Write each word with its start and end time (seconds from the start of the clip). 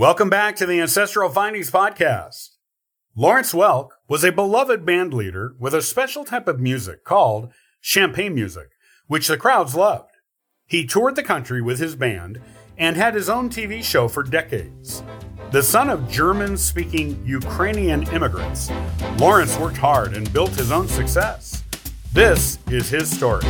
Welcome 0.00 0.30
back 0.30 0.56
to 0.56 0.64
the 0.64 0.80
Ancestral 0.80 1.28
Findings 1.28 1.70
Podcast. 1.70 2.56
Lawrence 3.14 3.52
Welk 3.52 3.90
was 4.08 4.24
a 4.24 4.32
beloved 4.32 4.86
band 4.86 5.12
leader 5.12 5.54
with 5.58 5.74
a 5.74 5.82
special 5.82 6.24
type 6.24 6.48
of 6.48 6.58
music 6.58 7.04
called 7.04 7.52
champagne 7.82 8.34
music, 8.34 8.70
which 9.08 9.28
the 9.28 9.36
crowds 9.36 9.74
loved. 9.74 10.12
He 10.64 10.86
toured 10.86 11.16
the 11.16 11.22
country 11.22 11.60
with 11.60 11.78
his 11.78 11.96
band 11.96 12.40
and 12.78 12.96
had 12.96 13.14
his 13.14 13.28
own 13.28 13.50
TV 13.50 13.84
show 13.84 14.08
for 14.08 14.22
decades. 14.22 15.02
The 15.50 15.62
son 15.62 15.90
of 15.90 16.10
German 16.10 16.56
speaking 16.56 17.22
Ukrainian 17.26 18.04
immigrants, 18.04 18.70
Lawrence 19.18 19.58
worked 19.58 19.76
hard 19.76 20.16
and 20.16 20.32
built 20.32 20.52
his 20.52 20.72
own 20.72 20.88
success. 20.88 21.62
This 22.14 22.58
is 22.70 22.88
his 22.88 23.14
story. 23.14 23.44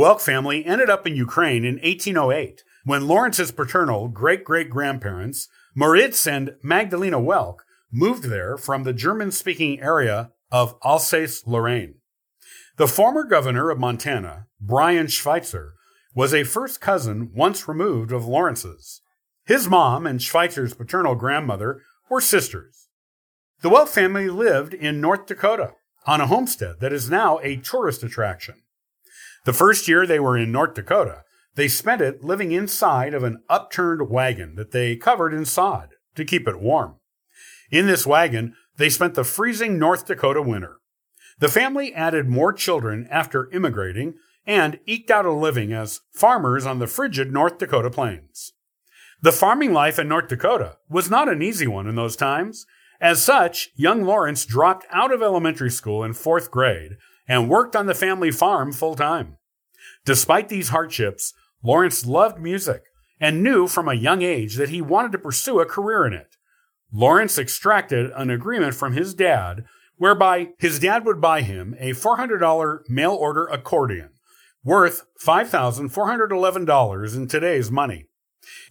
Welk 0.00 0.22
family 0.22 0.64
ended 0.64 0.88
up 0.88 1.06
in 1.06 1.14
Ukraine 1.14 1.62
in 1.62 1.74
1808 1.74 2.64
when 2.84 3.06
Lawrence's 3.06 3.52
paternal 3.52 4.08
great 4.08 4.44
great 4.44 4.70
grandparents, 4.70 5.46
Moritz 5.74 6.26
and 6.26 6.56
Magdalena 6.62 7.18
Welk, 7.20 7.56
moved 7.92 8.24
there 8.24 8.56
from 8.56 8.84
the 8.84 8.94
German 8.94 9.30
speaking 9.30 9.78
area 9.78 10.30
of 10.50 10.74
Alsace 10.82 11.46
Lorraine. 11.46 11.96
The 12.78 12.88
former 12.88 13.24
governor 13.24 13.68
of 13.68 13.78
Montana, 13.78 14.46
Brian 14.58 15.06
Schweitzer, 15.06 15.74
was 16.14 16.32
a 16.32 16.44
first 16.44 16.80
cousin 16.80 17.30
once 17.34 17.68
removed 17.68 18.10
of 18.10 18.24
Lawrence's. 18.24 19.02
His 19.44 19.68
mom 19.68 20.06
and 20.06 20.22
Schweitzer's 20.22 20.72
paternal 20.72 21.14
grandmother 21.14 21.82
were 22.08 22.22
sisters. 22.22 22.88
The 23.60 23.68
Welk 23.68 23.88
family 23.88 24.30
lived 24.30 24.72
in 24.72 25.02
North 25.02 25.26
Dakota 25.26 25.74
on 26.06 26.22
a 26.22 26.26
homestead 26.26 26.76
that 26.80 26.94
is 26.94 27.10
now 27.10 27.38
a 27.42 27.56
tourist 27.56 28.02
attraction. 28.02 28.62
The 29.44 29.52
first 29.52 29.88
year 29.88 30.06
they 30.06 30.20
were 30.20 30.36
in 30.36 30.52
North 30.52 30.74
Dakota, 30.74 31.24
they 31.54 31.68
spent 31.68 32.00
it 32.00 32.22
living 32.22 32.52
inside 32.52 33.14
of 33.14 33.24
an 33.24 33.42
upturned 33.48 34.08
wagon 34.08 34.54
that 34.54 34.70
they 34.70 34.96
covered 34.96 35.34
in 35.34 35.44
sod 35.44 35.90
to 36.14 36.24
keep 36.24 36.46
it 36.46 36.60
warm. 36.60 36.96
In 37.70 37.86
this 37.86 38.06
wagon, 38.06 38.54
they 38.76 38.88
spent 38.88 39.14
the 39.14 39.24
freezing 39.24 39.78
North 39.78 40.06
Dakota 40.06 40.42
winter. 40.42 40.76
The 41.38 41.48
family 41.48 41.94
added 41.94 42.28
more 42.28 42.52
children 42.52 43.08
after 43.10 43.50
immigrating 43.50 44.14
and 44.46 44.78
eked 44.86 45.10
out 45.10 45.26
a 45.26 45.32
living 45.32 45.72
as 45.72 46.00
farmers 46.12 46.66
on 46.66 46.78
the 46.78 46.86
frigid 46.86 47.32
North 47.32 47.58
Dakota 47.58 47.90
plains. 47.90 48.52
The 49.22 49.32
farming 49.32 49.72
life 49.72 49.98
in 49.98 50.08
North 50.08 50.28
Dakota 50.28 50.78
was 50.88 51.10
not 51.10 51.28
an 51.28 51.42
easy 51.42 51.66
one 51.66 51.86
in 51.86 51.94
those 51.94 52.16
times. 52.16 52.66
As 53.00 53.22
such, 53.22 53.70
young 53.74 54.02
Lawrence 54.02 54.44
dropped 54.44 54.86
out 54.90 55.12
of 55.12 55.22
elementary 55.22 55.70
school 55.70 56.04
in 56.04 56.12
fourth 56.14 56.50
grade 56.50 56.92
and 57.30 57.48
worked 57.48 57.76
on 57.76 57.86
the 57.86 57.94
family 57.94 58.32
farm 58.32 58.72
full 58.72 58.96
time. 58.96 59.36
Despite 60.04 60.48
these 60.48 60.70
hardships, 60.70 61.32
Lawrence 61.62 62.04
loved 62.04 62.40
music 62.40 62.82
and 63.20 63.40
knew 63.40 63.68
from 63.68 63.88
a 63.88 63.94
young 63.94 64.22
age 64.22 64.56
that 64.56 64.70
he 64.70 64.82
wanted 64.82 65.12
to 65.12 65.18
pursue 65.18 65.60
a 65.60 65.64
career 65.64 66.04
in 66.04 66.12
it. 66.12 66.34
Lawrence 66.92 67.38
extracted 67.38 68.10
an 68.16 68.30
agreement 68.30 68.74
from 68.74 68.94
his 68.94 69.14
dad 69.14 69.64
whereby 69.96 70.48
his 70.58 70.80
dad 70.80 71.04
would 71.04 71.20
buy 71.20 71.42
him 71.42 71.76
a 71.78 71.92
$400 71.92 72.80
mail 72.88 73.12
order 73.12 73.46
accordion 73.46 74.10
worth 74.64 75.06
$5,411 75.24 77.16
in 77.16 77.28
today's 77.28 77.70
money. 77.70 78.06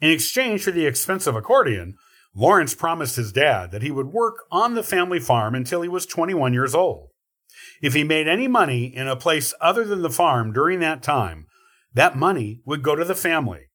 In 0.02 0.11
exchange 0.11 0.63
for 0.63 0.71
the 0.71 0.85
expensive 0.85 1.35
accordion, 1.35 1.95
Lawrence 2.35 2.75
promised 2.75 3.15
his 3.15 3.31
dad 3.31 3.71
that 3.71 3.83
he 3.83 3.91
would 3.91 4.07
work 4.07 4.43
on 4.52 4.73
the 4.73 4.83
family 4.83 5.19
farm 5.19 5.55
until 5.55 5.81
he 5.81 5.87
was 5.87 6.05
21 6.05 6.53
years 6.53 6.75
old. 6.75 7.08
If 7.81 7.94
he 7.94 8.03
made 8.03 8.27
any 8.27 8.47
money 8.47 8.85
in 8.85 9.08
a 9.08 9.16
place 9.16 9.53
other 9.61 9.85
than 9.85 10.02
the 10.02 10.09
farm 10.09 10.52
during 10.52 10.80
that 10.80 11.03
time, 11.03 11.48
that 11.93 12.17
money 12.17 12.61
would 12.65 12.83
go 12.83 12.95
to 12.95 13.05
the 13.05 13.15
family. 13.15 13.70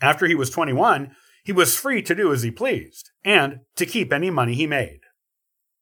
After 0.00 0.26
he 0.26 0.34
was 0.34 0.50
21, 0.50 1.14
he 1.44 1.52
was 1.52 1.76
free 1.76 2.02
to 2.02 2.14
do 2.14 2.32
as 2.32 2.42
he 2.42 2.50
pleased 2.50 3.10
and 3.24 3.60
to 3.76 3.86
keep 3.86 4.12
any 4.12 4.30
money 4.30 4.54
he 4.54 4.66
made. 4.66 5.00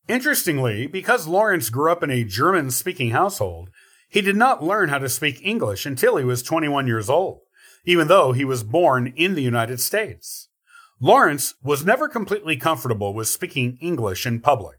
Interestingly, 0.09 0.87
because 0.87 1.27
Lawrence 1.27 1.69
grew 1.71 1.91
up 1.91 2.03
in 2.03 2.11
a 2.11 2.25
German 2.25 2.71
speaking 2.71 3.11
household, 3.11 3.71
he 4.09 4.21
did 4.21 4.37
not 4.37 4.63
learn 4.63 4.89
how 4.89 4.99
to 4.99 5.09
speak 5.09 5.41
English 5.43 5.85
until 5.85 6.17
he 6.17 6.25
was 6.25 6.43
21 6.43 6.87
years 6.87 7.11
old, 7.11 7.41
even 7.85 8.07
though 8.07 8.33
he 8.33 8.45
was 8.45 8.63
born 8.63 9.13
in 9.17 9.35
the 9.35 9.43
United 9.43 9.81
States. 9.81 10.49
Lawrence 11.01 11.55
was 11.63 11.85
never 11.85 12.09
completely 12.09 12.57
comfortable 12.57 13.13
with 13.13 13.29
speaking 13.29 13.77
English 13.81 14.25
in 14.25 14.41
public. 14.41 14.79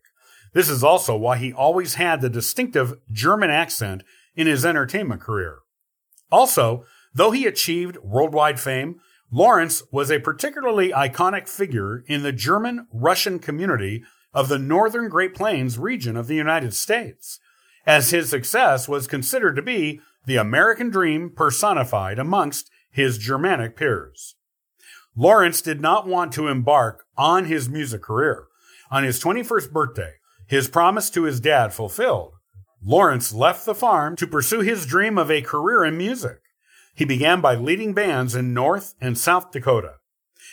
This 0.53 0.69
is 0.69 0.83
also 0.83 1.15
why 1.15 1.37
he 1.37 1.53
always 1.53 1.95
had 1.95 2.21
the 2.21 2.29
distinctive 2.29 2.95
German 3.11 3.49
accent 3.49 4.03
in 4.35 4.47
his 4.47 4.65
entertainment 4.65 5.21
career. 5.21 5.59
Also, 6.31 6.85
though 7.13 7.31
he 7.31 7.45
achieved 7.45 7.97
worldwide 7.97 8.59
fame, 8.59 8.99
Lawrence 9.31 9.83
was 9.91 10.09
a 10.09 10.19
particularly 10.19 10.91
iconic 10.91 11.49
figure 11.49 12.03
in 12.07 12.23
the 12.23 12.31
German 12.31 12.87
Russian 12.93 13.39
community 13.39 14.03
of 14.33 14.47
the 14.47 14.59
northern 14.59 15.09
Great 15.09 15.33
Plains 15.33 15.77
region 15.77 16.15
of 16.15 16.27
the 16.27 16.35
United 16.35 16.73
States, 16.73 17.39
as 17.85 18.11
his 18.11 18.29
success 18.29 18.87
was 18.87 19.07
considered 19.07 19.55
to 19.55 19.61
be 19.61 19.99
the 20.25 20.37
American 20.37 20.89
dream 20.89 21.29
personified 21.29 22.19
amongst 22.19 22.69
his 22.89 23.17
Germanic 23.17 23.75
peers. 23.75 24.35
Lawrence 25.15 25.61
did 25.61 25.81
not 25.81 26.07
want 26.07 26.31
to 26.33 26.47
embark 26.47 27.05
on 27.17 27.45
his 27.45 27.67
music 27.67 28.03
career. 28.03 28.45
On 28.91 29.03
his 29.03 29.21
21st 29.21 29.71
birthday, 29.71 30.13
his 30.47 30.69
promise 30.69 31.09
to 31.11 31.23
his 31.23 31.39
dad 31.39 31.73
fulfilled, 31.73 32.33
Lawrence 32.83 33.33
left 33.33 33.65
the 33.65 33.75
farm 33.75 34.15
to 34.15 34.27
pursue 34.27 34.61
his 34.61 34.85
dream 34.85 35.17
of 35.17 35.29
a 35.29 35.41
career 35.41 35.83
in 35.83 35.97
music. 35.97 36.39
He 36.95 37.05
began 37.05 37.41
by 37.41 37.55
leading 37.55 37.93
bands 37.93 38.35
in 38.35 38.53
North 38.53 38.95
and 39.01 39.17
South 39.17 39.51
Dakota. 39.51 39.95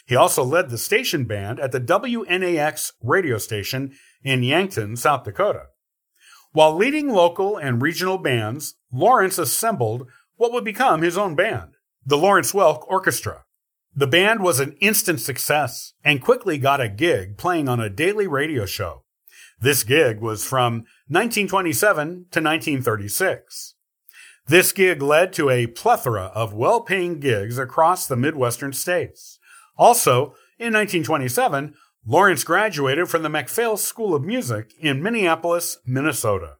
He 0.06 0.16
also 0.16 0.42
led 0.42 0.68
the 0.68 0.78
station 0.78 1.24
band 1.24 1.60
at 1.60 1.72
the 1.72 1.80
WNAX 1.80 2.92
radio 3.02 3.38
station 3.38 3.92
in 4.22 4.42
Yankton, 4.42 4.96
South 4.96 5.24
Dakota. 5.24 5.66
While 6.52 6.74
leading 6.74 7.08
local 7.08 7.56
and 7.56 7.80
regional 7.80 8.18
bands, 8.18 8.74
Lawrence 8.92 9.38
assembled 9.38 10.08
what 10.36 10.52
would 10.52 10.64
become 10.64 11.02
his 11.02 11.16
own 11.16 11.34
band, 11.34 11.76
the 12.04 12.18
Lawrence 12.18 12.52
Welk 12.52 12.84
Orchestra. 12.88 13.44
The 13.94 14.06
band 14.06 14.40
was 14.40 14.60
an 14.60 14.76
instant 14.80 15.20
success 15.20 15.94
and 16.04 16.20
quickly 16.20 16.58
got 16.58 16.80
a 16.80 16.88
gig 16.88 17.38
playing 17.38 17.68
on 17.68 17.80
a 17.80 17.88
daily 17.88 18.26
radio 18.26 18.66
show. 18.66 19.03
This 19.64 19.82
gig 19.82 20.20
was 20.20 20.44
from 20.44 20.84
1927 21.08 22.06
to 22.06 22.40
1936. 22.42 23.74
This 24.46 24.72
gig 24.72 25.00
led 25.00 25.32
to 25.32 25.48
a 25.48 25.68
plethora 25.68 26.24
of 26.34 26.52
well 26.52 26.82
paying 26.82 27.18
gigs 27.18 27.56
across 27.56 28.06
the 28.06 28.14
Midwestern 28.14 28.74
states. 28.74 29.38
Also, 29.78 30.34
in 30.58 30.74
1927, 30.74 31.72
Lawrence 32.04 32.44
graduated 32.44 33.08
from 33.08 33.22
the 33.22 33.30
MacPhail 33.30 33.78
School 33.78 34.14
of 34.14 34.22
Music 34.22 34.74
in 34.78 35.02
Minneapolis, 35.02 35.78
Minnesota. 35.86 36.56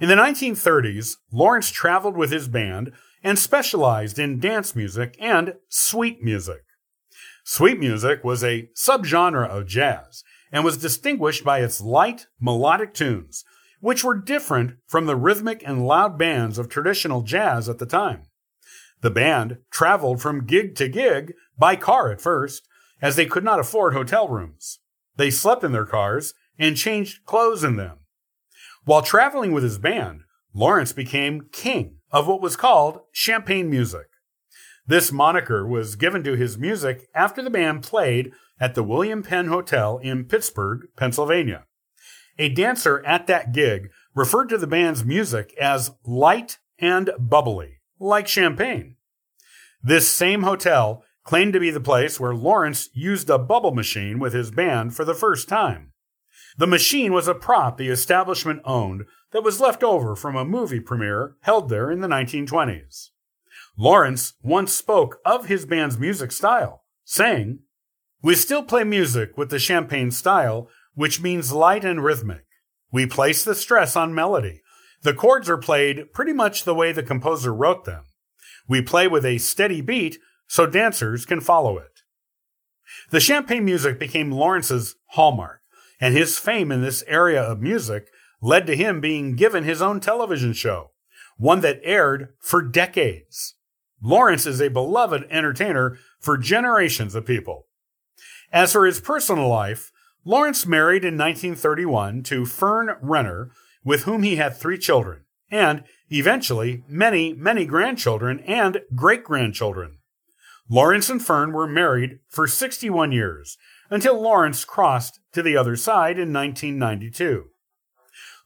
In 0.00 0.08
the 0.08 0.14
1930s, 0.14 1.18
Lawrence 1.30 1.70
traveled 1.70 2.16
with 2.16 2.32
his 2.32 2.48
band 2.48 2.92
and 3.22 3.38
specialized 3.38 4.18
in 4.18 4.40
dance 4.40 4.74
music 4.74 5.18
and 5.20 5.56
sweet 5.68 6.24
music. 6.24 6.62
Sweet 7.44 7.78
music 7.78 8.24
was 8.24 8.42
a 8.42 8.70
subgenre 8.74 9.46
of 9.46 9.66
jazz 9.66 10.24
and 10.52 10.64
was 10.64 10.78
distinguished 10.78 11.44
by 11.44 11.60
its 11.60 11.80
light, 11.80 12.26
melodic 12.40 12.94
tunes, 12.94 13.44
which 13.80 14.04
were 14.04 14.14
different 14.16 14.76
from 14.86 15.06
the 15.06 15.16
rhythmic 15.16 15.62
and 15.66 15.86
loud 15.86 16.18
bands 16.18 16.58
of 16.58 16.68
traditional 16.68 17.22
jazz 17.22 17.68
at 17.68 17.78
the 17.78 17.86
time. 17.86 18.22
The 19.02 19.10
band 19.10 19.58
traveled 19.70 20.22
from 20.22 20.46
gig 20.46 20.74
to 20.76 20.88
gig 20.88 21.34
by 21.58 21.76
car 21.76 22.10
at 22.10 22.20
first, 22.20 22.66
as 23.02 23.16
they 23.16 23.26
could 23.26 23.44
not 23.44 23.60
afford 23.60 23.92
hotel 23.92 24.28
rooms. 24.28 24.78
They 25.16 25.30
slept 25.30 25.64
in 25.64 25.72
their 25.72 25.86
cars 25.86 26.34
and 26.58 26.76
changed 26.76 27.24
clothes 27.24 27.62
in 27.62 27.76
them. 27.76 27.98
While 28.84 29.02
traveling 29.02 29.52
with 29.52 29.64
his 29.64 29.78
band, 29.78 30.22
Lawrence 30.54 30.92
became 30.92 31.48
king 31.52 31.98
of 32.10 32.26
what 32.26 32.40
was 32.40 32.56
called 32.56 33.00
champagne 33.12 33.68
music. 33.68 34.06
This 34.86 35.10
moniker 35.10 35.66
was 35.66 35.96
given 35.96 36.22
to 36.24 36.36
his 36.36 36.58
music 36.58 37.08
after 37.14 37.42
the 37.42 37.50
band 37.50 37.82
played 37.82 38.32
at 38.60 38.74
the 38.74 38.84
William 38.84 39.22
Penn 39.22 39.48
Hotel 39.48 39.98
in 39.98 40.24
Pittsburgh, 40.24 40.86
Pennsylvania. 40.96 41.64
A 42.38 42.48
dancer 42.48 43.04
at 43.04 43.26
that 43.26 43.52
gig 43.52 43.90
referred 44.14 44.48
to 44.50 44.58
the 44.58 44.66
band's 44.66 45.04
music 45.04 45.54
as 45.60 45.92
light 46.04 46.58
and 46.78 47.10
bubbly, 47.18 47.80
like 47.98 48.28
champagne. 48.28 48.96
This 49.82 50.10
same 50.10 50.42
hotel 50.42 51.02
claimed 51.24 51.52
to 51.54 51.60
be 51.60 51.70
the 51.70 51.80
place 51.80 52.20
where 52.20 52.34
Lawrence 52.34 52.88
used 52.92 53.28
a 53.28 53.38
bubble 53.38 53.74
machine 53.74 54.18
with 54.20 54.32
his 54.32 54.50
band 54.50 54.94
for 54.94 55.04
the 55.04 55.14
first 55.14 55.48
time. 55.48 55.92
The 56.58 56.66
machine 56.66 57.12
was 57.12 57.26
a 57.26 57.34
prop 57.34 57.76
the 57.76 57.88
establishment 57.88 58.60
owned 58.64 59.04
that 59.32 59.42
was 59.42 59.60
left 59.60 59.82
over 59.82 60.14
from 60.14 60.36
a 60.36 60.44
movie 60.44 60.80
premiere 60.80 61.36
held 61.40 61.68
there 61.68 61.90
in 61.90 62.00
the 62.00 62.08
1920s. 62.08 63.10
Lawrence 63.78 64.34
once 64.42 64.72
spoke 64.72 65.18
of 65.24 65.46
his 65.46 65.66
band's 65.66 65.98
music 65.98 66.32
style, 66.32 66.84
saying, 67.04 67.60
we 68.22 68.34
still 68.34 68.62
play 68.62 68.82
music 68.82 69.36
with 69.36 69.50
the 69.50 69.58
champagne 69.58 70.10
style 70.10 70.68
which 70.94 71.20
means 71.20 71.52
light 71.52 71.84
and 71.84 72.02
rhythmic. 72.02 72.46
We 72.90 73.06
place 73.06 73.44
the 73.44 73.54
stress 73.54 73.94
on 73.94 74.14
melody. 74.14 74.62
The 75.02 75.12
chords 75.12 75.50
are 75.50 75.58
played 75.58 76.12
pretty 76.14 76.32
much 76.32 76.64
the 76.64 76.74
way 76.74 76.90
the 76.90 77.02
composer 77.02 77.54
wrote 77.54 77.84
them. 77.84 78.04
We 78.66 78.80
play 78.80 79.06
with 79.06 79.24
a 79.24 79.38
steady 79.38 79.82
beat 79.82 80.18
so 80.48 80.66
dancers 80.66 81.26
can 81.26 81.40
follow 81.40 81.76
it. 81.76 82.00
The 83.10 83.20
champagne 83.20 83.64
music 83.64 83.98
became 83.98 84.32
Lawrence's 84.32 84.96
hallmark, 85.08 85.60
and 86.00 86.14
his 86.14 86.38
fame 86.38 86.72
in 86.72 86.80
this 86.80 87.04
area 87.06 87.42
of 87.42 87.60
music 87.60 88.08
led 88.40 88.66
to 88.66 88.76
him 88.76 89.00
being 89.00 89.36
given 89.36 89.64
his 89.64 89.82
own 89.82 90.00
television 90.00 90.52
show, 90.52 90.92
one 91.36 91.60
that 91.60 91.80
aired 91.82 92.30
for 92.40 92.62
decades. 92.62 93.55
Lawrence 94.06 94.46
is 94.46 94.62
a 94.62 94.70
beloved 94.70 95.26
entertainer 95.30 95.98
for 96.20 96.38
generations 96.38 97.16
of 97.16 97.26
people. 97.26 97.66
As 98.52 98.70
for 98.70 98.86
his 98.86 99.00
personal 99.00 99.48
life, 99.48 99.90
Lawrence 100.24 100.64
married 100.64 101.04
in 101.04 101.18
1931 101.18 102.22
to 102.22 102.46
Fern 102.46 102.94
Renner, 103.02 103.50
with 103.84 104.04
whom 104.04 104.22
he 104.22 104.36
had 104.36 104.56
three 104.56 104.78
children, 104.78 105.24
and 105.50 105.82
eventually 106.08 106.84
many, 106.88 107.32
many 107.32 107.66
grandchildren 107.66 108.38
and 108.46 108.80
great 108.94 109.24
grandchildren. 109.24 109.98
Lawrence 110.70 111.10
and 111.10 111.20
Fern 111.20 111.52
were 111.52 111.66
married 111.66 112.20
for 112.28 112.46
61 112.46 113.10
years 113.10 113.58
until 113.90 114.22
Lawrence 114.22 114.64
crossed 114.64 115.18
to 115.32 115.42
the 115.42 115.56
other 115.56 115.74
side 115.74 116.16
in 116.16 116.32
1992. 116.32 117.46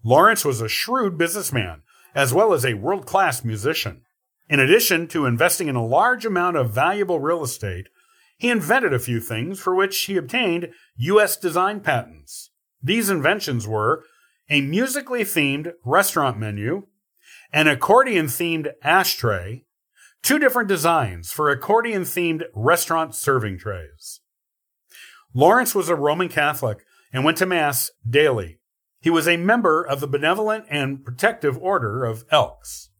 Lawrence 0.02 0.42
was 0.42 0.62
a 0.62 0.68
shrewd 0.70 1.18
businessman 1.18 1.82
as 2.14 2.32
well 2.32 2.54
as 2.54 2.64
a 2.64 2.72
world 2.74 3.04
class 3.04 3.44
musician. 3.44 4.06
In 4.50 4.58
addition 4.58 5.06
to 5.08 5.26
investing 5.26 5.68
in 5.68 5.76
a 5.76 5.86
large 5.86 6.26
amount 6.26 6.56
of 6.56 6.72
valuable 6.72 7.20
real 7.20 7.44
estate, 7.44 7.86
he 8.36 8.50
invented 8.50 8.92
a 8.92 8.98
few 8.98 9.20
things 9.20 9.60
for 9.60 9.76
which 9.76 9.96
he 10.02 10.16
obtained 10.16 10.72
U.S. 10.96 11.36
design 11.36 11.78
patents. 11.78 12.50
These 12.82 13.10
inventions 13.10 13.68
were 13.68 14.02
a 14.48 14.60
musically 14.60 15.22
themed 15.22 15.74
restaurant 15.84 16.36
menu, 16.36 16.88
an 17.52 17.68
accordion 17.68 18.26
themed 18.26 18.72
ashtray, 18.82 19.66
two 20.20 20.40
different 20.40 20.68
designs 20.68 21.30
for 21.30 21.48
accordion 21.48 22.02
themed 22.02 22.42
restaurant 22.52 23.14
serving 23.14 23.58
trays. 23.58 24.18
Lawrence 25.32 25.76
was 25.76 25.88
a 25.88 25.94
Roman 25.94 26.28
Catholic 26.28 26.78
and 27.12 27.24
went 27.24 27.38
to 27.38 27.46
Mass 27.46 27.92
daily. 28.08 28.58
He 29.00 29.10
was 29.10 29.28
a 29.28 29.36
member 29.36 29.86
of 29.86 30.00
the 30.00 30.08
Benevolent 30.08 30.64
and 30.68 31.04
Protective 31.04 31.56
Order 31.58 32.04
of 32.04 32.24
Elks. 32.32 32.90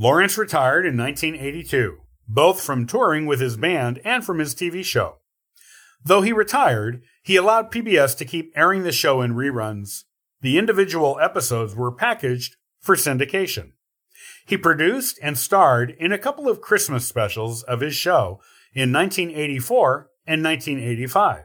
Lawrence 0.00 0.38
retired 0.38 0.86
in 0.86 0.96
1982, 0.96 1.98
both 2.28 2.60
from 2.60 2.86
touring 2.86 3.26
with 3.26 3.40
his 3.40 3.56
band 3.56 4.00
and 4.04 4.24
from 4.24 4.38
his 4.38 4.54
TV 4.54 4.84
show. 4.84 5.16
Though 6.04 6.22
he 6.22 6.32
retired, 6.32 7.02
he 7.20 7.34
allowed 7.34 7.72
PBS 7.72 8.16
to 8.18 8.24
keep 8.24 8.52
airing 8.54 8.84
the 8.84 8.92
show 8.92 9.20
in 9.20 9.34
reruns. 9.34 10.04
The 10.40 10.56
individual 10.56 11.18
episodes 11.20 11.74
were 11.74 11.90
packaged 11.90 12.54
for 12.80 12.94
syndication. 12.94 13.72
He 14.46 14.56
produced 14.56 15.18
and 15.20 15.36
starred 15.36 15.96
in 15.98 16.12
a 16.12 16.18
couple 16.18 16.48
of 16.48 16.60
Christmas 16.60 17.04
specials 17.04 17.64
of 17.64 17.80
his 17.80 17.96
show 17.96 18.40
in 18.72 18.92
1984 18.92 20.10
and 20.28 20.44
1985. 20.44 21.44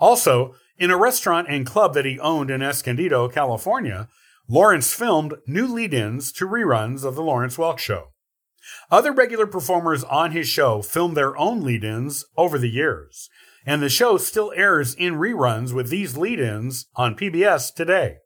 Also, 0.00 0.56
in 0.76 0.90
a 0.90 0.96
restaurant 0.96 1.46
and 1.48 1.64
club 1.64 1.94
that 1.94 2.04
he 2.04 2.18
owned 2.18 2.50
in 2.50 2.62
Escondido, 2.62 3.28
California, 3.28 4.08
Lawrence 4.52 4.92
filmed 4.92 5.34
new 5.46 5.72
lead 5.72 5.94
ins 5.94 6.32
to 6.32 6.44
reruns 6.44 7.04
of 7.04 7.14
The 7.14 7.22
Lawrence 7.22 7.56
Welk 7.56 7.78
Show. 7.78 8.08
Other 8.90 9.12
regular 9.12 9.46
performers 9.46 10.02
on 10.02 10.32
his 10.32 10.48
show 10.48 10.82
filmed 10.82 11.16
their 11.16 11.36
own 11.36 11.62
lead 11.62 11.84
ins 11.84 12.24
over 12.36 12.58
the 12.58 12.68
years, 12.68 13.30
and 13.64 13.80
the 13.80 13.88
show 13.88 14.18
still 14.18 14.52
airs 14.56 14.92
in 14.96 15.14
reruns 15.14 15.72
with 15.72 15.88
these 15.88 16.16
lead 16.16 16.40
ins 16.40 16.86
on 16.96 17.14
PBS 17.14 17.72
today. 17.72 18.16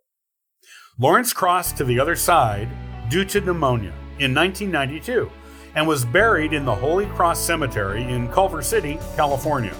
Lawrence 0.98 1.34
crossed 1.34 1.76
to 1.76 1.84
the 1.84 2.00
other 2.00 2.16
side 2.16 2.70
due 3.10 3.26
to 3.26 3.42
pneumonia 3.42 3.92
in 4.18 4.34
1992 4.34 5.30
and 5.74 5.86
was 5.86 6.06
buried 6.06 6.54
in 6.54 6.64
the 6.64 6.74
Holy 6.74 7.04
Cross 7.04 7.40
Cemetery 7.40 8.02
in 8.02 8.28
Culver 8.28 8.62
City, 8.62 8.98
California. 9.14 9.76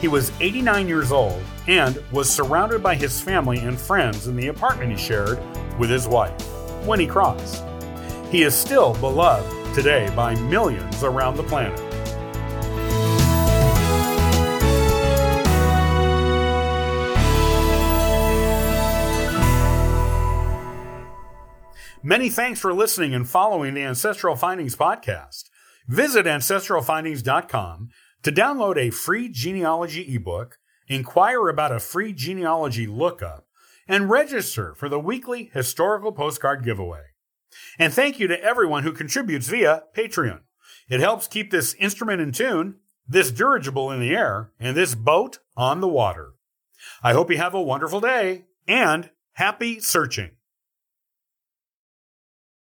He 0.00 0.08
was 0.08 0.32
89 0.40 0.88
years 0.88 1.12
old 1.12 1.42
and 1.68 2.02
was 2.10 2.30
surrounded 2.30 2.82
by 2.82 2.94
his 2.94 3.20
family 3.20 3.58
and 3.58 3.78
friends 3.78 4.26
in 4.26 4.34
the 4.34 4.46
apartment 4.46 4.90
he 4.92 4.96
shared 4.96 5.38
with 5.78 5.90
his 5.90 6.08
wife 6.08 6.40
when 6.86 6.98
he 6.98 7.06
crossed. 7.06 7.62
He 8.30 8.42
is 8.42 8.54
still 8.54 8.94
beloved 8.94 9.74
today 9.74 10.10
by 10.16 10.34
millions 10.36 11.02
around 11.02 11.36
the 11.36 11.42
planet. 11.42 11.78
Many 22.02 22.30
thanks 22.30 22.58
for 22.58 22.72
listening 22.72 23.14
and 23.14 23.28
following 23.28 23.74
the 23.74 23.82
Ancestral 23.82 24.34
Findings 24.34 24.74
podcast. 24.74 25.50
Visit 25.86 26.24
ancestralfindings.com 26.24 27.90
to 28.22 28.32
download 28.32 28.76
a 28.76 28.90
free 28.90 29.28
genealogy 29.28 30.14
ebook, 30.14 30.58
inquire 30.88 31.48
about 31.48 31.72
a 31.72 31.80
free 31.80 32.12
genealogy 32.12 32.86
lookup, 32.86 33.46
and 33.88 34.10
register 34.10 34.74
for 34.74 34.88
the 34.88 35.00
weekly 35.00 35.50
historical 35.52 36.12
postcard 36.12 36.64
giveaway. 36.64 37.02
And 37.78 37.92
thank 37.92 38.20
you 38.20 38.28
to 38.28 38.42
everyone 38.42 38.82
who 38.82 38.92
contributes 38.92 39.48
via 39.48 39.84
Patreon. 39.96 40.40
It 40.88 41.00
helps 41.00 41.26
keep 41.26 41.50
this 41.50 41.74
instrument 41.74 42.20
in 42.20 42.32
tune, 42.32 42.76
this 43.08 43.30
dirigible 43.30 43.90
in 43.90 44.00
the 44.00 44.14
air, 44.14 44.52
and 44.60 44.76
this 44.76 44.94
boat 44.94 45.38
on 45.56 45.80
the 45.80 45.88
water. 45.88 46.34
I 47.02 47.12
hope 47.12 47.30
you 47.30 47.38
have 47.38 47.54
a 47.54 47.62
wonderful 47.62 48.00
day 48.00 48.46
and 48.66 49.10
happy 49.32 49.80
searching. 49.80 50.30